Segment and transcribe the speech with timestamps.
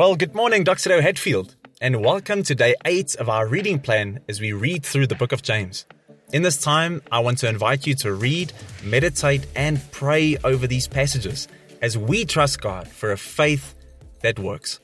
[0.00, 1.02] Well, good morning, Dr.
[1.02, 5.14] Hatfield, and welcome to day eight of our reading plan as we read through the
[5.14, 5.84] book of James.
[6.32, 8.50] In this time, I want to invite you to read,
[8.82, 11.48] meditate, and pray over these passages
[11.82, 13.74] as we trust God for a faith
[14.22, 14.80] that works.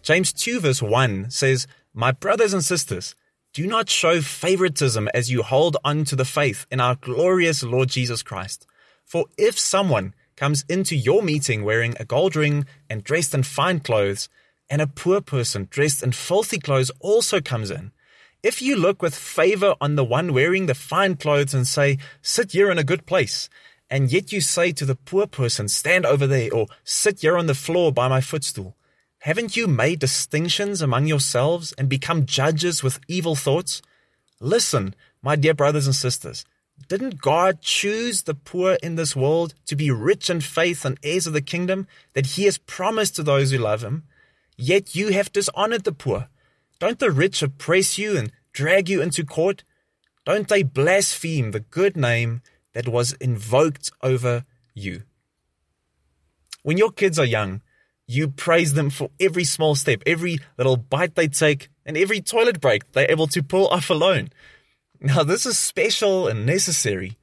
[0.00, 3.14] James 2, verse 1 says, My brothers and sisters,
[3.52, 7.90] do not show favoritism as you hold on to the faith in our glorious Lord
[7.90, 8.66] Jesus Christ.
[9.04, 13.78] For if someone comes into your meeting wearing a gold ring and dressed in fine
[13.78, 14.30] clothes,
[14.70, 17.92] and a poor person dressed in filthy clothes also comes in,
[18.42, 22.52] if you look with favor on the one wearing the fine clothes and say, Sit
[22.52, 23.50] here in a good place,
[23.90, 27.46] and yet you say to the poor person, Stand over there, or sit here on
[27.46, 28.74] the floor by my footstool,
[29.18, 33.82] haven't you made distinctions among yourselves and become judges with evil thoughts?
[34.40, 36.46] Listen, my dear brothers and sisters,
[36.88, 41.26] didn't God choose the poor in this world to be rich in faith and heirs
[41.26, 44.04] of the kingdom that he has promised to those who love him?
[44.56, 46.28] Yet you have dishonored the poor.
[46.78, 49.64] Don't the rich oppress you and drag you into court?
[50.24, 55.02] Don't they blaspheme the good name that was invoked over you?
[56.62, 57.62] When your kids are young,
[58.06, 62.60] you praise them for every small step, every little bite they take, and every toilet
[62.60, 64.30] break they're able to pull off alone.
[65.00, 67.16] Now, this is special and necessary.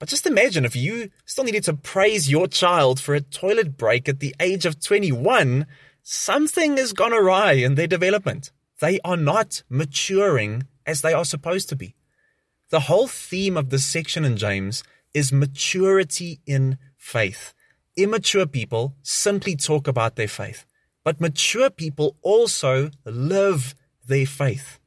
[0.00, 4.08] But just imagine if you still needed to praise your child for a toilet break
[4.08, 5.66] at the age of 21,
[6.02, 8.50] something has gone awry in their development.
[8.80, 11.94] They are not maturing as they are supposed to be.
[12.70, 14.82] The whole theme of this section in James
[15.14, 17.54] is maturity in faith.
[17.96, 20.66] Immature people simply talk about their faith,
[21.04, 24.80] but mature people also live their faith.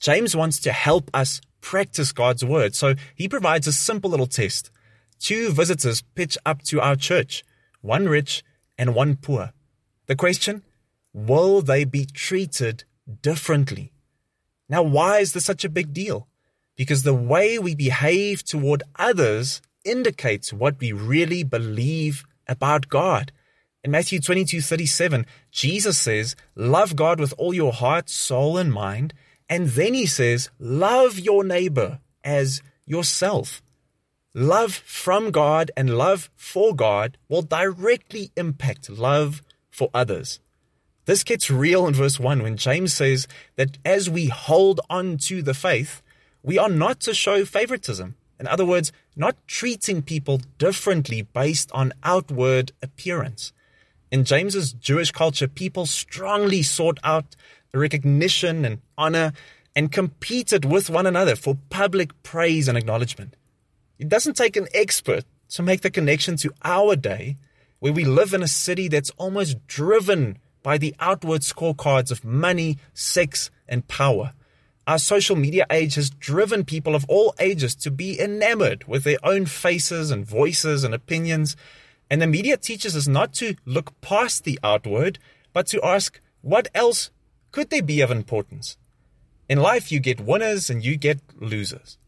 [0.00, 4.70] James wants to help us practice God's word, so he provides a simple little test.
[5.18, 7.44] Two visitors pitch up to our church,
[7.80, 8.44] one rich
[8.76, 9.52] and one poor.
[10.06, 10.62] The question
[11.12, 12.84] will they be treated
[13.22, 13.92] differently?
[14.68, 16.28] Now, why is this such a big deal?
[16.76, 23.32] Because the way we behave toward others indicates what we really believe about God.
[23.82, 29.14] In Matthew 22 37, Jesus says, Love God with all your heart, soul, and mind
[29.48, 33.62] and then he says, love your neighbor as yourself.
[34.34, 40.40] Love from God and love for God will directly impact love for others.
[41.06, 43.26] This gets real in verse 1 when James says
[43.56, 46.02] that as we hold on to the faith,
[46.42, 48.14] we are not to show favoritism.
[48.38, 53.52] In other words, not treating people differently based on outward appearance.
[54.10, 57.36] In James's Jewish culture, people strongly sought out
[57.74, 59.32] recognition and honor
[59.76, 63.36] and competed with one another for public praise and acknowledgement.
[63.98, 67.36] It doesn't take an expert to make the connection to our day,
[67.78, 72.78] where we live in a city that's almost driven by the outward scorecards of money,
[72.92, 74.32] sex, and power.
[74.86, 79.18] Our social media age has driven people of all ages to be enamored with their
[79.22, 81.56] own faces and voices and opinions.
[82.10, 85.18] And the media teaches us not to look past the outward,
[85.52, 87.10] but to ask, what else
[87.50, 88.76] could they be of importance?
[89.48, 91.98] In life, you get winners and you get losers.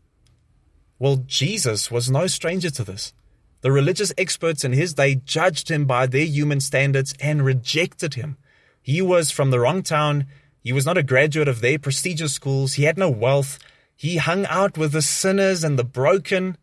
[0.99, 3.15] Well, Jesus was no stranger to this.
[3.63, 8.37] The religious experts in his day judged him by their human standards and rejected him.
[8.83, 10.27] He was from the wrong town.
[10.63, 12.75] He was not a graduate of their prestigious schools.
[12.75, 13.59] He had no wealth.
[13.97, 16.57] He hung out with the sinners and the broken.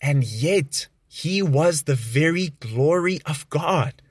[0.00, 4.02] And yet, he was the very glory of God.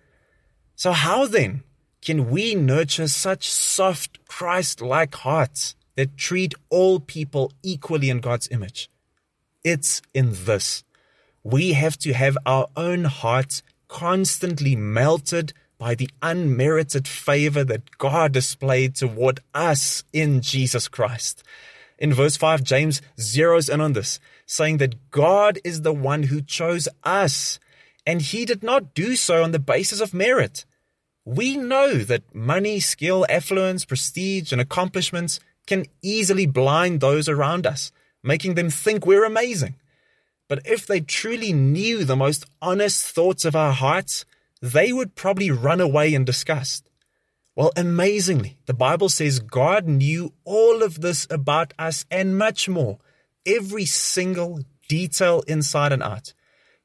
[0.75, 1.63] So, how then
[2.07, 8.47] can we nurture such soft, Christ like hearts that treat all people equally in God's
[8.50, 8.90] image?
[9.62, 10.85] It's in this.
[11.44, 18.31] We have to have our own hearts constantly melted by the unmerited favor that God
[18.31, 21.44] displayed toward us in Jesus Christ.
[22.00, 26.41] In verse 5, James zeroes in on this, saying that God is the one who
[26.41, 27.59] chose us,
[28.06, 30.63] and he did not do so on the basis of merit.
[31.27, 37.91] We know that money, skill, affluence, prestige, and accomplishments can easily blind those around us,
[38.24, 39.75] making them think we're amazing.
[40.47, 44.24] But if they truly knew the most honest thoughts of our hearts,
[44.62, 46.89] they would probably run away in disgust.
[47.57, 53.00] Well, amazingly, the Bible says God knew all of this about us and much more,
[53.45, 56.33] every single detail inside and out.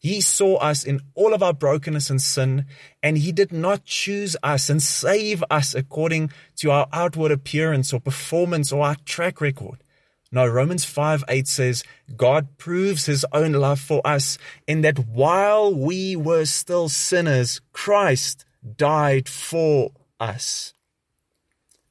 [0.02, 2.66] He saw us in all of our brokenness and sin,
[3.04, 8.00] and He did not choose us and save us according to our outward appearance or
[8.00, 9.84] performance or our track record.
[10.32, 11.84] No, Romans 5 8 says,
[12.16, 18.44] God proves His own love for us in that while we were still sinners, Christ
[18.76, 20.74] died for us.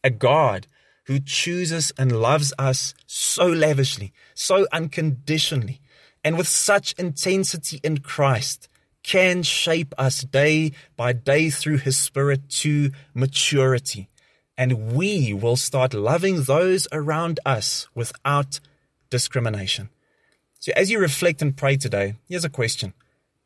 [0.04, 0.68] A God
[1.06, 5.80] who chooses and loves us so lavishly, so unconditionally,
[6.23, 8.69] and with such intensity in Christ
[9.03, 14.09] can shape us day by day through His Spirit to maturity.
[14.57, 18.59] And we will start loving those around us without
[19.09, 19.89] discrimination.
[20.59, 22.94] So, as you reflect and pray today, here's a question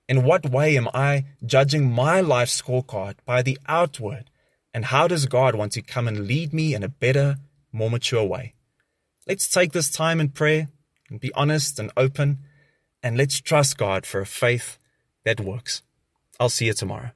[0.10, 4.30] In what way am I judging my life scorecard by the outward?
[4.74, 7.38] And how does God want to come and lead me in a better,
[7.72, 8.56] more mature way?
[9.26, 10.68] Let's take this time in prayer
[11.10, 12.40] and be honest and open,
[13.06, 14.80] and let's trust God for a faith
[15.26, 15.84] that works.
[16.40, 17.12] I'll see you tomorrow.